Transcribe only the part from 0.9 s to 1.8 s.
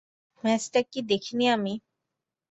কি দেখিনি আমি?